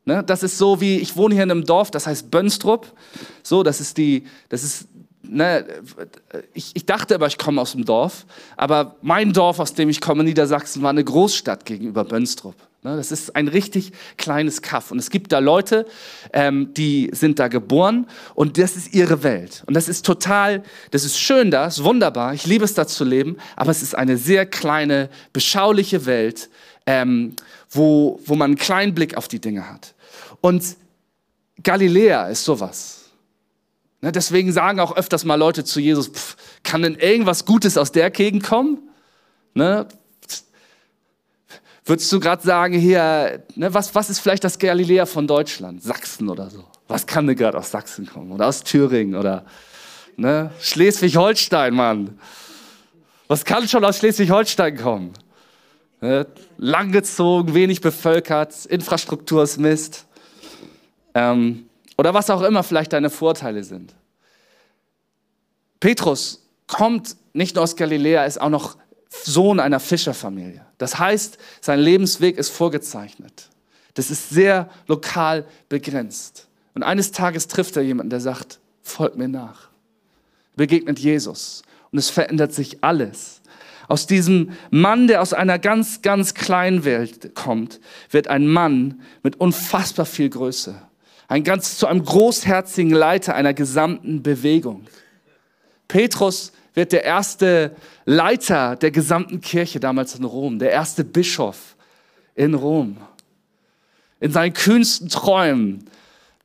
[0.09, 2.93] Ne, das ist so wie, ich wohne hier in einem Dorf, das heißt Bönstrup.
[3.43, 4.87] So, das ist die, das ist,
[5.25, 5.67] ne,
[6.55, 8.25] ich, ich dachte aber, ich komme aus dem Dorf.
[8.57, 12.55] Aber mein Dorf, aus dem ich komme, Niedersachsen, war eine Großstadt gegenüber Bönstrup.
[12.85, 14.93] Ne, das ist ein richtig kleines Kaff.
[14.93, 15.87] Und es gibt da Leute,
[16.33, 19.65] ähm, die sind da geboren und das ist ihre Welt.
[19.67, 22.33] Und das ist total, das ist schön da, ist wunderbar.
[22.33, 26.49] Ich liebe es da zu leben, aber es ist eine sehr kleine, beschauliche Welt,
[26.87, 27.35] ähm,
[27.71, 29.96] wo, wo man einen kleinen Blick auf die Dinge hat.
[30.47, 30.77] Und
[31.61, 33.07] Galiläa ist sowas.
[34.01, 37.91] Ne, deswegen sagen auch öfters mal Leute zu Jesus, pff, kann denn irgendwas Gutes aus
[37.91, 38.79] der Gegend kommen?
[39.55, 39.89] Ne?
[41.85, 45.83] Würdest du gerade sagen, hier, ne, was, was ist vielleicht das Galiläa von Deutschland?
[45.83, 46.65] Sachsen oder so.
[46.87, 48.31] Was kann denn gerade aus Sachsen kommen?
[48.31, 49.47] Oder aus Thüringen oder
[50.17, 50.53] ne?
[50.61, 52.21] Schleswig-Holstein, Mann.
[53.27, 55.13] Was kann schon aus Schleswig-Holstein kommen?
[56.01, 56.29] Ne?
[56.57, 60.07] Langgezogen, wenig bevölkert, Infrastruktur ist Mist.
[61.17, 63.95] Ähm, oder was auch immer vielleicht deine Vorteile sind.
[65.81, 68.77] Petrus kommt nicht nur aus Galiläa, ist auch noch
[69.09, 70.61] Sohn einer Fischerfamilie.
[70.77, 73.49] Das heißt, sein Lebensweg ist vorgezeichnet.
[73.95, 76.49] Das ist sehr lokal begrenzt.
[76.75, 79.71] Und eines Tages trifft er jemanden, der sagt, folg mir nach.
[80.55, 81.63] Begegnet Jesus.
[81.93, 83.41] Und es verändert sich alles.
[83.89, 89.41] Aus diesem Mann, der aus einer ganz, ganz kleinen Welt kommt, wird ein Mann mit
[89.41, 90.83] unfassbar viel Größe.
[91.29, 94.87] Ein ganz zu einem großherzigen Leiter einer gesamten Bewegung.
[95.89, 101.77] Petrus wird der erste Leiter der gesamten Kirche damals in Rom, der erste Bischof
[102.35, 102.99] in Rom.
[104.21, 105.89] In seinen kühnsten Träumen,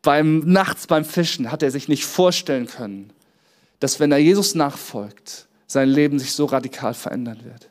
[0.02, 3.12] beim nachts beim Fischen, hat er sich nicht vorstellen können,
[3.80, 7.70] dass wenn er Jesus nachfolgt, sein Leben sich so radikal verändern wird.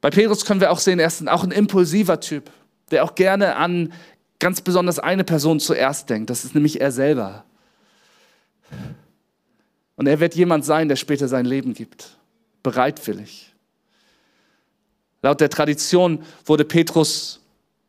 [0.00, 2.50] Bei Petrus können wir auch sehen, er ist auch ein impulsiver Typ,
[2.90, 3.92] der auch gerne an
[4.38, 6.30] ganz besonders eine Person zuerst denkt.
[6.30, 7.44] Das ist nämlich er selber.
[9.96, 12.16] Und er wird jemand sein, der später sein Leben gibt.
[12.62, 13.54] Bereitwillig.
[15.22, 17.40] Laut der Tradition wurde Petrus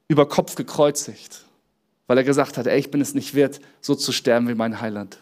[0.08, 1.44] über Kopf gekreuzigt,
[2.08, 4.80] weil er gesagt hat, ey, ich bin es nicht wert, so zu sterben wie mein
[4.80, 5.20] Heiland.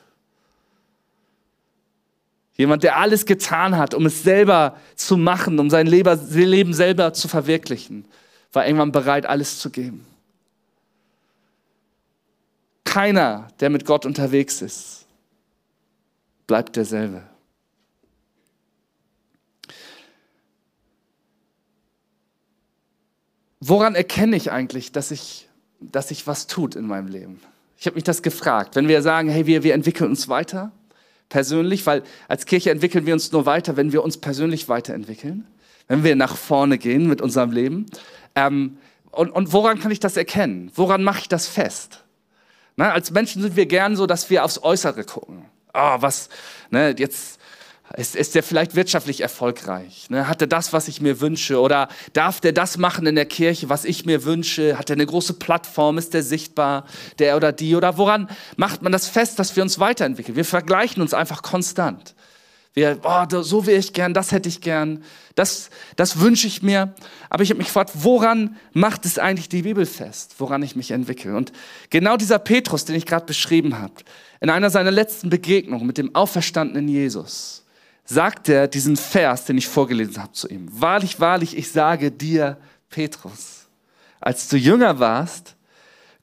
[2.53, 7.27] Jemand, der alles getan hat, um es selber zu machen, um sein Leben selber zu
[7.27, 8.05] verwirklichen,
[8.53, 10.05] war irgendwann bereit, alles zu geben.
[12.95, 15.05] Keiner, der mit Gott unterwegs ist,
[16.47, 17.23] bleibt derselbe.
[23.59, 25.49] Woran erkenne ich eigentlich, dass sich
[25.81, 27.41] dass ich was tut in meinem Leben?
[27.77, 28.77] Ich habe mich das gefragt.
[28.77, 30.71] Wenn wir sagen, hey, wir, wir entwickeln uns weiter,
[31.27, 35.45] persönlich, weil als Kirche entwickeln wir uns nur weiter, wenn wir uns persönlich weiterentwickeln,
[35.89, 37.87] wenn wir nach vorne gehen mit unserem Leben.
[38.35, 38.77] Ähm,
[39.11, 40.71] und, und woran kann ich das erkennen?
[40.75, 42.04] Woran mache ich das fest?
[42.77, 46.29] Na, als Menschen sind wir gern so, dass wir aufs Äußere gucken oh, was,
[46.69, 47.39] ne, jetzt
[47.97, 50.09] ist, ist der vielleicht wirtschaftlich erfolgreich?
[50.09, 50.27] Ne?
[50.27, 51.61] Hat er das, was ich mir wünsche?
[51.61, 54.79] Oder darf der das machen in der Kirche, was ich mir wünsche?
[54.79, 55.99] Hat er eine große Plattform?
[55.99, 56.85] Ist der sichtbar?
[57.19, 57.75] Der oder die?
[57.75, 60.35] Oder woran macht man das fest, dass wir uns weiterentwickeln?
[60.35, 62.15] Wir vergleichen uns einfach konstant.
[62.75, 65.01] Wir, oh, so will ich gern, das hätte ich gern,
[65.35, 66.93] das, das wünsche ich mir.
[67.29, 70.91] Aber ich habe mich gefragt, woran macht es eigentlich die Bibel fest, woran ich mich
[70.91, 71.37] entwickle?
[71.37, 71.53] Und
[71.89, 73.93] genau dieser Petrus, den ich gerade beschrieben habe,
[74.41, 77.63] in einer seiner letzten Begegnungen mit dem auferstandenen Jesus,
[78.03, 80.67] sagt er diesen Vers, den ich vorgelesen habe zu ihm.
[80.69, 82.57] Wahrlich, wahrlich, ich sage dir,
[82.89, 83.67] Petrus,
[84.19, 85.55] als du jünger warst,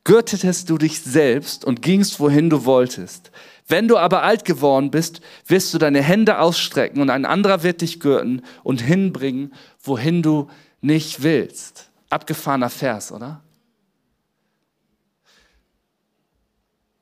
[0.05, 3.31] gürtetest du dich selbst und gingst, wohin du wolltest.
[3.69, 7.81] Wenn du aber alt geworden bist, wirst du deine Hände ausstrecken und ein anderer wird
[7.81, 11.91] dich gürten und hinbringen, wohin du nicht willst.
[12.11, 13.43] Abgefahrener Vers, oder?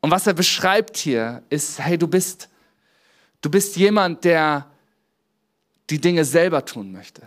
[0.01, 2.49] Und was er beschreibt hier ist, hey, du bist,
[3.41, 4.67] du bist jemand, der
[5.91, 7.23] die Dinge selber tun möchte.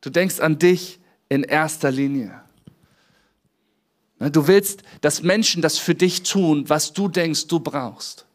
[0.00, 0.98] Du denkst an dich
[1.28, 2.40] in erster Linie.
[4.18, 8.26] Du willst, dass Menschen das für dich tun, was du denkst, du brauchst.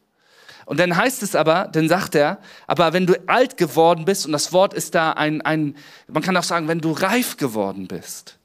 [0.68, 4.32] Und dann heißt es aber, dann sagt er, aber wenn du alt geworden bist, und
[4.32, 5.74] das Wort ist da ein, ein,
[6.08, 8.36] man kann auch sagen, wenn du reif geworden bist,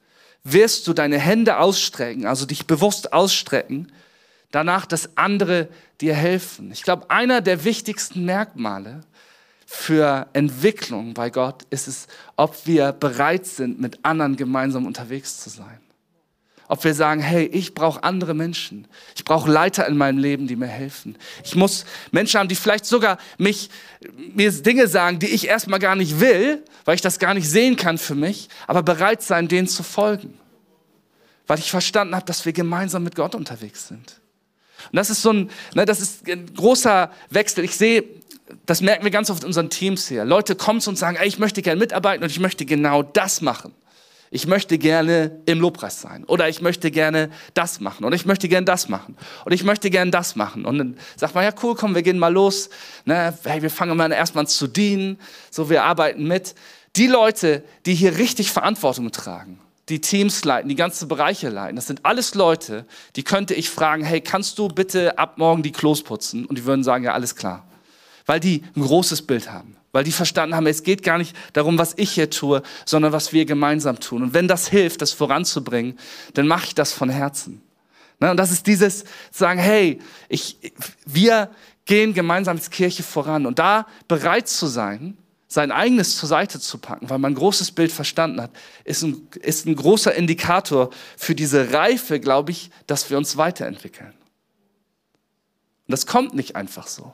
[0.45, 3.91] wirst du deine Hände ausstrecken, also dich bewusst ausstrecken,
[4.51, 5.67] danach, dass andere
[5.99, 6.71] dir helfen.
[6.71, 9.01] Ich glaube, einer der wichtigsten Merkmale
[9.65, 12.07] für Entwicklung bei Gott ist es,
[12.37, 15.81] ob wir bereit sind, mit anderen gemeinsam unterwegs zu sein.
[16.73, 18.87] Ob wir sagen, hey, ich brauche andere Menschen.
[19.15, 21.15] Ich brauche Leiter in meinem Leben, die mir helfen.
[21.43, 23.69] Ich muss Menschen haben, die vielleicht sogar mich,
[24.33, 27.75] mir Dinge sagen, die ich erstmal gar nicht will, weil ich das gar nicht sehen
[27.75, 30.33] kann für mich, aber bereit sein, denen zu folgen.
[31.45, 34.19] Weil ich verstanden habe, dass wir gemeinsam mit Gott unterwegs sind.
[34.91, 37.65] Und das ist so ein, ne, das ist ein großer Wechsel.
[37.65, 38.03] Ich sehe,
[38.65, 40.25] das merken wir ganz oft in unseren Teams hier.
[40.25, 43.03] Leute kommen zu uns und sagen, ey, ich möchte gerne mitarbeiten und ich möchte genau
[43.03, 43.75] das machen
[44.33, 48.49] ich möchte gerne im Lobpreis sein oder ich möchte gerne das machen oder ich möchte
[48.49, 49.15] gerne das machen
[49.45, 50.65] oder ich möchte gerne das machen.
[50.65, 52.71] Und dann sagt man, ja cool, komm, wir gehen mal los.
[53.05, 53.37] Ne?
[53.43, 55.19] Hey, wir fangen mal erstmal an zu dienen,
[55.51, 56.55] so wir arbeiten mit.
[56.95, 61.85] Die Leute, die hier richtig Verantwortung tragen, die Teams leiten, die ganzen Bereiche leiten, das
[61.85, 66.01] sind alles Leute, die könnte ich fragen, hey, kannst du bitte ab morgen die Klos
[66.01, 66.47] putzen?
[66.47, 67.67] Und die würden sagen, ja, alles klar.
[68.25, 71.77] Weil die ein großes Bild haben weil die verstanden haben, es geht gar nicht darum,
[71.77, 74.23] was ich hier tue, sondern was wir gemeinsam tun.
[74.23, 75.97] Und wenn das hilft, das voranzubringen,
[76.33, 77.61] dann mache ich das von Herzen.
[78.19, 80.57] Ne, und das ist dieses sagen, hey, ich,
[81.05, 81.49] wir
[81.85, 86.79] gehen gemeinsam als Kirche voran und da bereit zu sein, sein eigenes zur Seite zu
[86.79, 88.49] packen, weil man ein großes Bild verstanden hat,
[88.85, 94.13] ist ein, ist ein großer Indikator für diese Reife, glaube ich, dass wir uns weiterentwickeln.
[95.87, 97.13] Und das kommt nicht einfach so.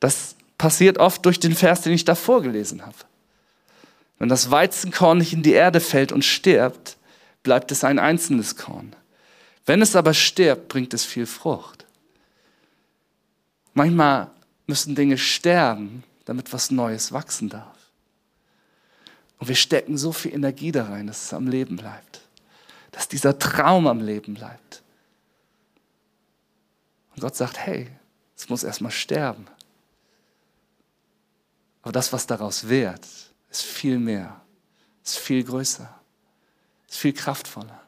[0.00, 2.96] Das passiert oft durch den Vers, den ich da vorgelesen habe.
[4.18, 6.96] Wenn das Weizenkorn nicht in die Erde fällt und stirbt,
[7.42, 8.96] bleibt es ein einzelnes Korn.
[9.66, 11.84] Wenn es aber stirbt, bringt es viel Frucht.
[13.74, 14.30] Manchmal
[14.66, 17.76] müssen Dinge sterben, damit was Neues wachsen darf.
[19.38, 22.22] Und wir stecken so viel Energie da rein, dass es am Leben bleibt.
[22.92, 24.82] Dass dieser Traum am Leben bleibt.
[27.14, 27.88] Und Gott sagt, hey,
[28.36, 29.46] es muss erstmal sterben.
[31.86, 33.06] Aber das, was daraus wird,
[33.48, 34.40] ist viel mehr,
[35.04, 35.88] ist viel größer,
[36.88, 37.80] ist viel kraftvoller.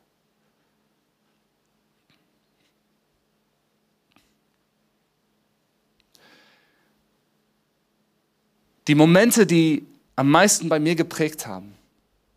[8.86, 9.84] Die Momente, die
[10.14, 11.74] am meisten bei mir geprägt haben,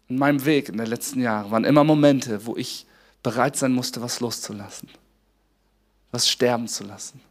[0.08, 2.88] in meinem Weg in den letzten Jahren, waren immer Momente, wo ich
[3.21, 4.89] bereit sein musste, was loszulassen,
[6.10, 7.21] was sterben zu lassen.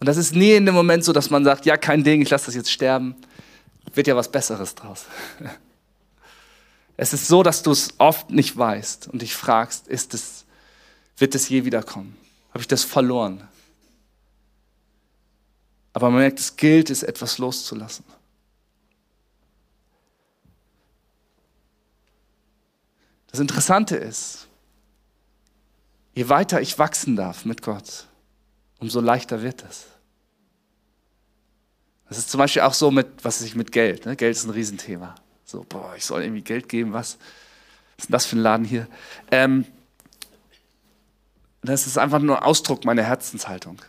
[0.00, 2.30] Und das ist nie in dem Moment so, dass man sagt, ja, kein Ding, ich
[2.30, 3.14] lasse das jetzt sterben.
[3.92, 5.06] Wird ja was Besseres draus.
[6.96, 10.44] Es ist so, dass du es oft nicht weißt und dich fragst, ist es,
[11.16, 12.14] wird es je wiederkommen?
[12.50, 13.48] Habe ich das verloren?
[15.94, 18.04] Aber man merkt, es gilt es, etwas loszulassen.
[23.30, 24.46] Das Interessante ist,
[26.14, 28.08] je weiter ich wachsen darf mit Gott,
[28.80, 29.86] umso leichter wird es.
[32.08, 34.04] Das ist zum Beispiel auch so mit, was ich mit Geld.
[34.04, 34.16] Ne?
[34.16, 35.14] Geld ist ein Riesenthema.
[35.44, 37.18] So, boah, ich soll irgendwie Geld geben, was?
[37.96, 38.88] Was ist denn das für ein Laden hier?
[39.30, 39.64] Ähm,
[41.62, 43.80] das ist einfach nur Ausdruck meiner Herzenshaltung.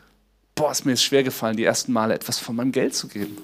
[0.53, 3.37] Boah, ist mir jetzt schwer gefallen, die ersten Male etwas von meinem Geld zu geben.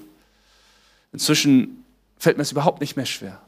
[1.12, 1.84] Inzwischen
[2.18, 3.40] fällt mir es überhaupt nicht mehr schwer.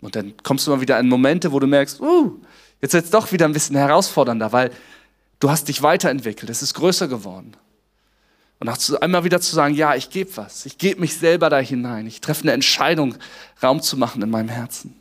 [0.00, 2.38] Und dann kommst du mal wieder in Momente, wo du merkst, uh,
[2.82, 4.70] jetzt wird es doch wieder ein bisschen herausfordernder, weil
[5.40, 7.56] du hast dich weiterentwickelt, es ist größer geworden.
[8.58, 11.58] Und auch einmal wieder zu sagen, ja, ich gebe was, ich gebe mich selber da
[11.58, 13.16] hinein, ich treffe eine Entscheidung,
[13.62, 14.96] Raum zu machen in meinem Herzen.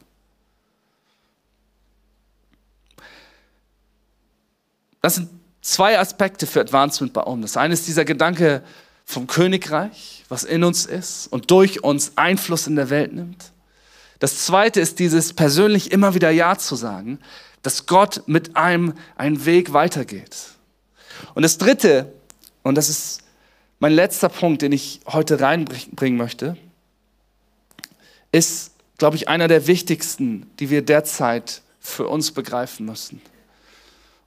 [5.01, 5.29] Das sind
[5.61, 7.41] zwei Aspekte für Advancement bei Om.
[7.41, 8.63] Das eine ist dieser Gedanke
[9.05, 13.51] vom Königreich, was in uns ist und durch uns Einfluss in der Welt nimmt.
[14.19, 17.19] Das zweite ist dieses persönlich immer wieder Ja zu sagen,
[17.65, 20.35] dass Gott mit einem einen Weg weitergeht.
[21.33, 22.13] Und das dritte,
[22.61, 23.23] und das ist
[23.79, 26.57] mein letzter Punkt, den ich heute reinbringen möchte,
[28.31, 33.19] ist, glaube ich, einer der wichtigsten, die wir derzeit für uns begreifen müssen.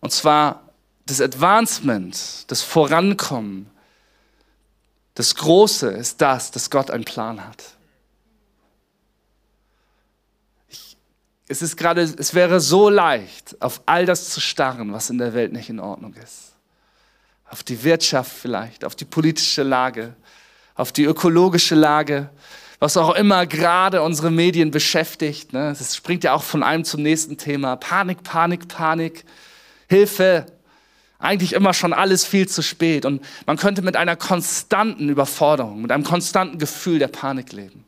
[0.01, 0.62] Und zwar
[1.07, 3.70] das Advancement, das Vorankommen,
[5.14, 7.62] das Große ist das, dass Gott einen Plan hat.
[11.49, 15.35] Es ist gerade, es wäre so leicht, auf all das zu starren, was in der
[15.35, 16.49] Welt nicht in Ordnung ist
[17.51, 20.15] auf die Wirtschaft vielleicht, auf die politische Lage,
[20.75, 22.31] auf die ökologische Lage,
[22.79, 25.53] was auch immer gerade unsere Medien beschäftigt.
[25.53, 25.75] Ne?
[25.77, 27.77] Das springt ja auch von einem zum nächsten Thema.
[27.77, 29.25] Panik, Panik, Panik,
[29.89, 30.47] Hilfe.
[31.19, 33.05] Eigentlich immer schon alles viel zu spät.
[33.05, 37.85] Und man könnte mit einer konstanten Überforderung, mit einem konstanten Gefühl der Panik leben.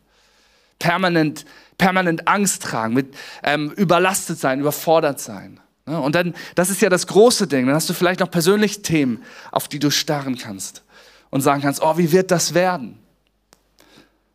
[0.80, 1.44] Permanent,
[1.80, 5.58] permanent Angst tragen, mit ähm, überlastet sein, überfordert sein.
[5.86, 7.66] Und dann, das ist ja das große Ding.
[7.66, 10.84] Dann hast du vielleicht noch persönliche Themen, auf die du starren kannst
[11.30, 12.98] und sagen kannst, oh, wie wird das werden?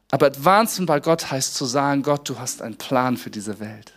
[0.10, 3.94] Aber Advancement bei Gott heißt zu sagen, Gott, du hast einen Plan für diese Welt.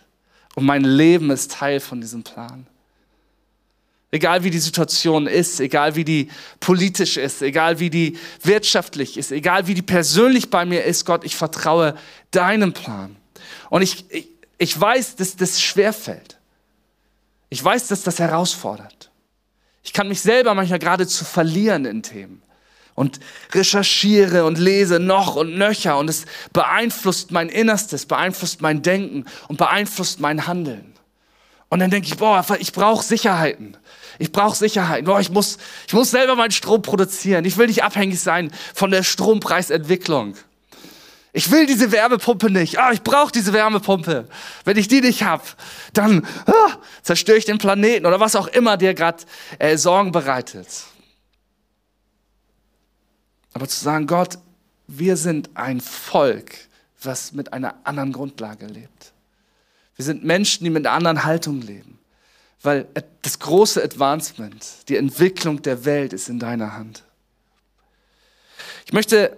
[0.55, 2.67] Und mein Leben ist Teil von diesem Plan.
[4.11, 9.31] Egal wie die Situation ist, egal wie die politisch ist, egal wie die wirtschaftlich ist,
[9.31, 11.95] egal wie die persönlich bei mir ist, Gott, ich vertraue
[12.31, 13.15] deinem Plan.
[13.69, 14.27] Und ich, ich,
[14.57, 16.37] ich weiß, dass das schwerfällt.
[17.49, 19.09] Ich weiß, dass das herausfordert.
[19.83, 22.41] Ich kann mich selber manchmal geradezu verlieren in Themen
[22.95, 23.19] und
[23.53, 29.57] recherchiere und lese noch und nöcher und es beeinflusst mein Innerstes, beeinflusst mein Denken und
[29.57, 30.93] beeinflusst mein Handeln.
[31.69, 33.77] Und dann denke ich, boah, ich brauche Sicherheiten.
[34.17, 35.05] Ich brauche Sicherheiten.
[35.05, 37.45] Boah, ich muss, ich muss selber meinen Strom produzieren.
[37.45, 40.35] Ich will nicht abhängig sein von der Strompreisentwicklung.
[41.39, 42.79] Ich will diese Wärmepumpe nicht.
[42.79, 44.27] Ah, ich brauche diese Wärmepumpe.
[44.65, 45.45] Wenn ich die nicht habe,
[45.93, 49.23] dann ah, zerstöre ich den Planeten oder was auch immer dir gerade
[49.57, 50.67] äh, Sorgen bereitet.
[53.53, 54.37] Aber zu sagen, Gott,
[54.87, 56.57] wir sind ein Volk,
[57.01, 59.13] was mit einer anderen Grundlage lebt.
[59.95, 61.99] Wir sind Menschen, die mit einer anderen Haltung leben.
[62.61, 62.85] Weil
[63.21, 67.05] das große Advancement, die Entwicklung der Welt ist in deiner Hand.
[68.85, 69.37] Ich möchte,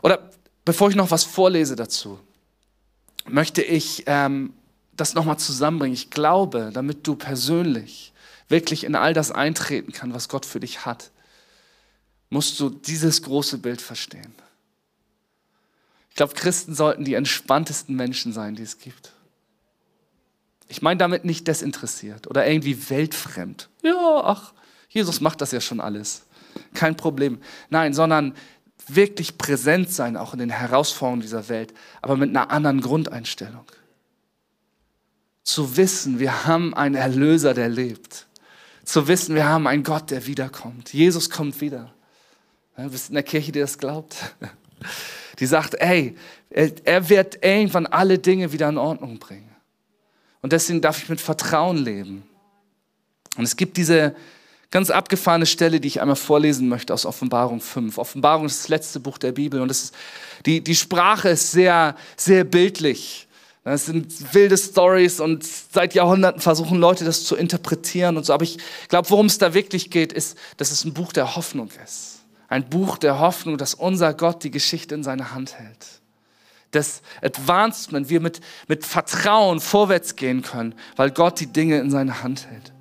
[0.00, 0.30] oder
[0.70, 2.20] bevor ich noch was vorlese dazu,
[3.26, 4.52] möchte ich ähm,
[4.92, 5.94] das nochmal zusammenbringen.
[5.94, 8.12] Ich glaube, damit du persönlich
[8.46, 11.10] wirklich in all das eintreten kannst, was Gott für dich hat,
[12.28, 14.32] musst du dieses große Bild verstehen.
[16.10, 19.10] Ich glaube, Christen sollten die entspanntesten Menschen sein, die es gibt.
[20.68, 23.68] Ich meine damit nicht desinteressiert oder irgendwie weltfremd.
[23.82, 24.52] Ja, ach,
[24.88, 26.26] Jesus macht das ja schon alles.
[26.74, 27.40] Kein Problem.
[27.70, 28.36] Nein, sondern
[28.94, 31.72] wirklich präsent sein, auch in den Herausforderungen dieser Welt,
[32.02, 33.64] aber mit einer anderen Grundeinstellung.
[35.44, 38.26] Zu wissen, wir haben einen Erlöser, der lebt.
[38.84, 40.92] Zu wissen, wir haben einen Gott, der wiederkommt.
[40.92, 41.92] Jesus kommt wieder.
[42.76, 44.16] Du bist in der Kirche, die das glaubt.
[45.38, 46.16] Die sagt, ey,
[46.50, 49.50] er wird irgendwann alle Dinge wieder in Ordnung bringen.
[50.42, 52.24] Und deswegen darf ich mit Vertrauen leben.
[53.38, 54.14] Und es gibt diese
[54.70, 57.98] ganz abgefahrene Stelle, die ich einmal vorlesen möchte aus Offenbarung 5.
[57.98, 59.94] Offenbarung ist das letzte Buch der Bibel und ist,
[60.46, 63.26] die, die Sprache ist sehr, sehr bildlich.
[63.64, 68.32] Das sind wilde Stories und seit Jahrhunderten versuchen Leute das zu interpretieren und so.
[68.32, 71.68] Aber ich glaube, worum es da wirklich geht, ist, dass es ein Buch der Hoffnung
[71.84, 72.20] ist.
[72.48, 76.00] Ein Buch der Hoffnung, dass unser Gott die Geschichte in seiner Hand hält
[76.72, 82.22] das Advancement, wir mit, mit Vertrauen vorwärts gehen können, weil Gott die Dinge in seine
[82.22, 82.72] Hand hält.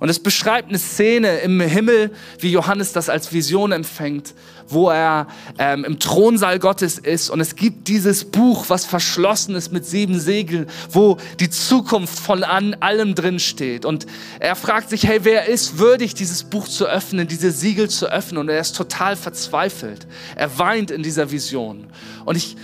[0.00, 4.34] Und es beschreibt eine Szene im Himmel, wie Johannes das als Vision empfängt,
[4.68, 5.26] wo er
[5.58, 7.30] ähm, im Thronsaal Gottes ist.
[7.30, 12.44] Und es gibt dieses Buch, was verschlossen ist mit sieben Segeln, wo die Zukunft von
[12.44, 13.84] an allem drin steht.
[13.84, 14.06] Und
[14.38, 18.38] er fragt sich, hey, wer ist würdig, dieses Buch zu öffnen, diese Siegel zu öffnen?
[18.38, 20.06] Und er ist total verzweifelt.
[20.36, 21.86] Er weint in dieser Vision.
[22.24, 22.56] Und ich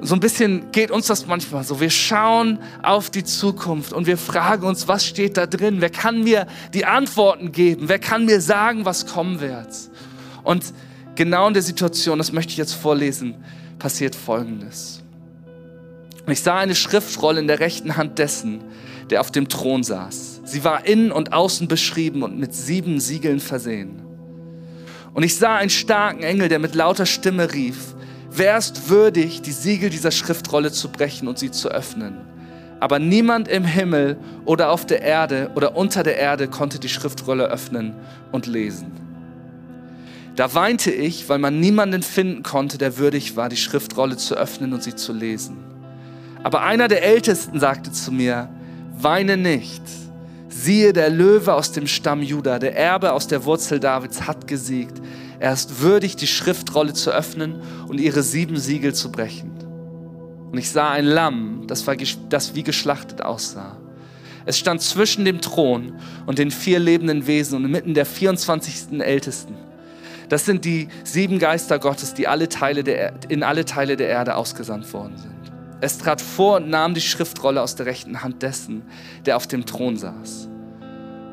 [0.00, 1.80] so ein bisschen geht uns das manchmal so.
[1.80, 5.80] Wir schauen auf die Zukunft und wir fragen uns, was steht da drin?
[5.80, 7.88] Wer kann mir die Antworten geben?
[7.88, 9.68] Wer kann mir sagen, was kommen wird?
[10.44, 10.72] Und
[11.16, 13.34] genau in der Situation, das möchte ich jetzt vorlesen,
[13.78, 15.02] passiert Folgendes.
[16.28, 18.60] Ich sah eine Schriftrolle in der rechten Hand dessen,
[19.10, 20.42] der auf dem Thron saß.
[20.44, 24.02] Sie war innen und außen beschrieben und mit sieben Siegeln versehen.
[25.14, 27.94] Und ich sah einen starken Engel, der mit lauter Stimme rief,
[28.38, 32.18] Wer ist würdig, die Siegel dieser Schriftrolle zu brechen und sie zu öffnen?
[32.78, 37.46] Aber niemand im Himmel oder auf der Erde oder unter der Erde konnte die Schriftrolle
[37.50, 37.96] öffnen
[38.30, 38.92] und lesen.
[40.36, 44.72] Da weinte ich, weil man niemanden finden konnte, der würdig war, die Schriftrolle zu öffnen
[44.72, 45.56] und sie zu lesen.
[46.44, 48.48] Aber einer der Ältesten sagte zu mir,
[48.96, 49.82] weine nicht.
[50.48, 55.02] Siehe, der Löwe aus dem Stamm Juda, der Erbe aus der Wurzel Davids, hat gesiegt.
[55.40, 59.52] Er ist würdig, die Schriftrolle zu öffnen und ihre sieben Siegel zu brechen.
[60.50, 61.94] Und ich sah ein Lamm, das, war,
[62.28, 63.76] das wie geschlachtet aussah.
[64.46, 69.00] Es stand zwischen dem Thron und den vier lebenden Wesen und inmitten der 24.
[69.00, 69.54] Ältesten.
[70.30, 74.36] Das sind die sieben Geister Gottes, die alle Teile der, in alle Teile der Erde
[74.36, 75.34] ausgesandt worden sind.
[75.80, 78.82] Es trat vor und nahm die Schriftrolle aus der rechten Hand dessen,
[79.26, 80.47] der auf dem Thron saß.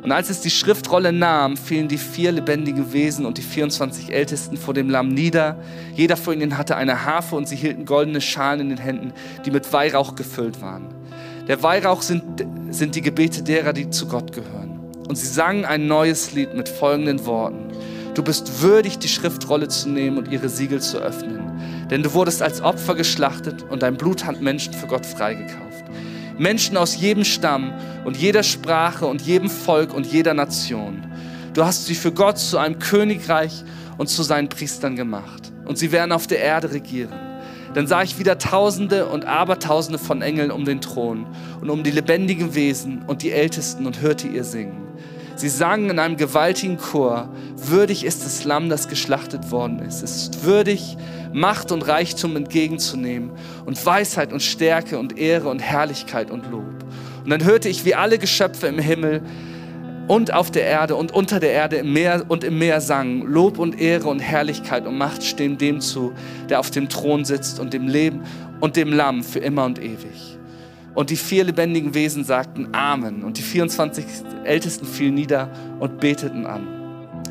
[0.05, 4.55] Und als es die Schriftrolle nahm, fielen die vier lebendigen Wesen und die 24 Ältesten
[4.55, 5.59] vor dem Lamm nieder.
[5.95, 9.13] Jeder von ihnen hatte eine Harfe und sie hielten goldene Schalen in den Händen,
[9.47, 10.89] die mit Weihrauch gefüllt waren.
[11.47, 14.79] Der Weihrauch sind, sind die Gebete derer, die zu Gott gehören.
[15.07, 17.71] Und sie sangen ein neues Lied mit folgenden Worten.
[18.13, 21.87] Du bist würdig, die Schriftrolle zu nehmen und ihre Siegel zu öffnen.
[21.89, 25.74] Denn du wurdest als Opfer geschlachtet und dein Blut hat Menschen für Gott freigekauft.
[26.37, 27.73] Menschen aus jedem Stamm
[28.03, 31.03] und jeder Sprache und jedem Volk und jeder Nation.
[31.53, 33.63] Du hast sie für Gott zu einem Königreich
[33.97, 35.51] und zu seinen Priestern gemacht.
[35.65, 37.13] Und sie werden auf der Erde regieren.
[37.73, 41.25] Dann sah ich wieder Tausende und Abertausende von Engeln um den Thron
[41.61, 44.85] und um die lebendigen Wesen und die Ältesten und hörte ihr singen.
[45.35, 47.27] Sie sangen in einem gewaltigen Chor,
[47.57, 50.01] würdig ist das Lamm, das geschlachtet worden ist.
[50.01, 50.95] Es ist würdig,
[51.35, 53.31] Macht und Reichtum entgegenzunehmen
[53.65, 56.63] und Weisheit und Stärke und Ehre und Herrlichkeit und Lob.
[57.23, 59.21] Und dann hörte ich, wie alle Geschöpfe im Himmel
[60.07, 63.59] und auf der Erde und unter der Erde im Meer und im Meer sangen, Lob
[63.59, 66.13] und Ehre und Herrlichkeit und Macht stehen dem zu,
[66.49, 68.21] der auf dem Thron sitzt und dem Leben
[68.61, 70.37] und dem Lamm für immer und ewig.
[70.93, 73.23] Und die vier lebendigen Wesen sagten Amen.
[73.23, 74.05] Und die 24
[74.45, 76.74] Ältesten fielen nieder und beteten an.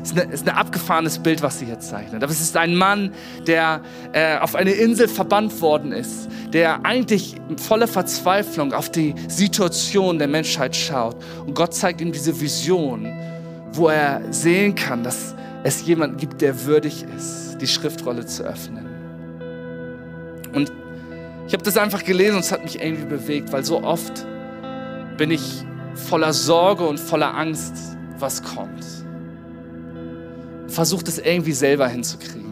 [0.05, 2.23] Es ist, ist ein abgefahrenes Bild, was sie hier zeichnet.
[2.23, 3.11] Aber es ist ein Mann,
[3.47, 3.81] der
[4.13, 10.27] äh, auf eine Insel verbannt worden ist, der eigentlich voller Verzweiflung auf die Situation der
[10.27, 11.15] Menschheit schaut.
[11.47, 13.11] Und Gott zeigt ihm diese Vision,
[13.71, 15.33] wo er sehen kann, dass
[15.63, 18.85] es jemanden gibt, der würdig ist, die Schriftrolle zu öffnen.
[20.53, 20.71] Und
[21.47, 24.27] ich habe das einfach gelesen und es hat mich irgendwie bewegt, weil so oft
[25.17, 27.73] bin ich voller Sorge und voller Angst,
[28.19, 29.04] was kommt.
[30.75, 32.43] Versuche das irgendwie selber hinzukriegen.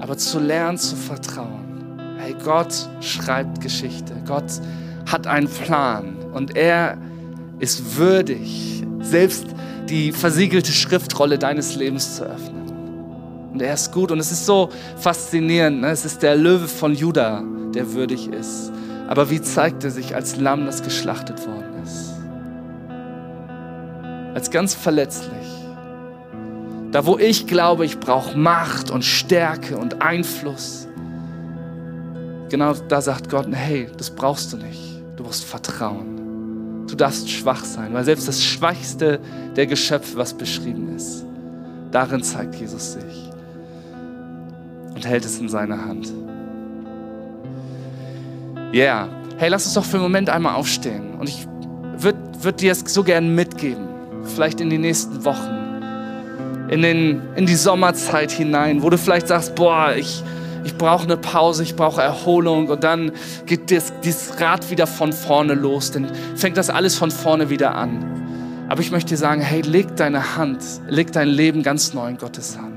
[0.00, 1.98] Aber zu lernen, zu vertrauen.
[2.18, 4.14] Hey, Gott schreibt Geschichte.
[4.26, 4.44] Gott
[5.06, 6.98] hat einen Plan und er
[7.58, 9.46] ist würdig, selbst
[9.88, 12.68] die versiegelte Schriftrolle deines Lebens zu öffnen.
[13.54, 14.68] Und er ist gut und es ist so
[14.98, 15.80] faszinierend.
[15.80, 15.88] Ne?
[15.88, 17.42] Es ist der Löwe von Juda,
[17.74, 18.70] der würdig ist.
[19.08, 22.12] Aber wie zeigt er sich als Lamm, das geschlachtet worden ist?
[24.34, 25.63] Als ganz verletzlich.
[26.94, 30.86] Da, wo ich glaube, ich brauche Macht und Stärke und Einfluss.
[32.50, 35.02] Genau da sagt Gott, hey, das brauchst du nicht.
[35.16, 36.86] Du brauchst Vertrauen.
[36.86, 39.18] Du darfst schwach sein, weil selbst das Schwachste
[39.56, 41.24] der Geschöpfe, was beschrieben ist,
[41.90, 43.28] darin zeigt Jesus sich
[44.94, 46.12] und hält es in seiner Hand.
[48.70, 49.08] Ja, yeah.
[49.38, 51.14] hey, lass uns doch für einen Moment einmal aufstehen.
[51.18, 51.44] Und ich
[51.96, 53.88] würde würd dir es so gern mitgeben,
[54.36, 55.53] vielleicht in die nächsten Wochen,
[56.68, 60.22] in, den, in die Sommerzeit hinein, wo du vielleicht sagst, boah, ich,
[60.64, 63.12] ich brauche eine Pause, ich brauche Erholung und dann
[63.46, 66.06] geht das, dieses Rad wieder von vorne los, dann
[66.36, 68.66] fängt das alles von vorne wieder an.
[68.68, 72.16] Aber ich möchte dir sagen, hey, leg deine Hand, leg dein Leben ganz neu in
[72.16, 72.74] Gottes Hand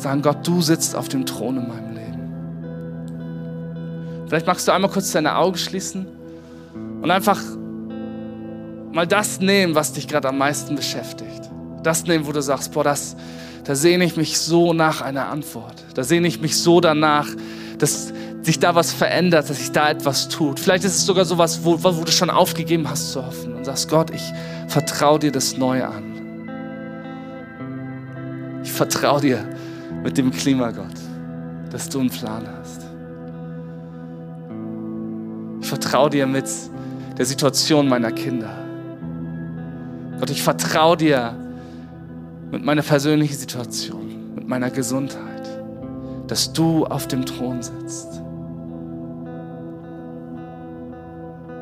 [0.00, 2.30] sagen, Gott, du sitzt auf dem Thron in meinem Leben.
[4.26, 6.06] Vielleicht magst du einmal kurz deine Augen schließen
[7.02, 7.40] und einfach
[8.92, 11.49] mal das nehmen, was dich gerade am meisten beschäftigt.
[11.82, 13.16] Das nehmen, wo du sagst, boah, das,
[13.64, 15.84] da sehne ich mich so nach einer Antwort.
[15.94, 17.28] Da sehne ich mich so danach,
[17.78, 18.12] dass
[18.42, 20.60] sich da was verändert, dass sich da etwas tut.
[20.60, 23.64] Vielleicht ist es sogar so was, wo, wo du schon aufgegeben hast zu hoffen und
[23.64, 24.32] sagst, Gott, ich
[24.68, 26.04] vertraue dir das Neue an.
[28.62, 29.46] Ich vertraue dir
[30.02, 30.86] mit dem Klimagott,
[31.70, 32.82] dass du einen Plan hast.
[35.60, 36.46] Ich vertraue dir mit
[37.18, 38.50] der Situation meiner Kinder.
[40.18, 41.34] Gott, ich vertraue dir
[42.50, 45.48] mit meiner persönlichen Situation, mit meiner Gesundheit,
[46.26, 48.20] dass du auf dem Thron sitzt.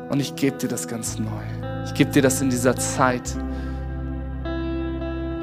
[0.09, 1.43] Und ich gebe dir das ganz neu.
[1.85, 3.35] Ich gebe dir das in dieser Zeit.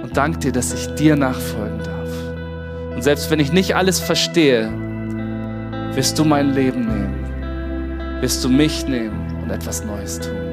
[0.03, 2.11] Und danke dir, dass ich dir nachfolgen darf.
[2.95, 4.69] Und selbst wenn ich nicht alles verstehe,
[5.95, 10.46] wirst du mein Leben nehmen, wirst du mich nehmen und etwas Neues tun.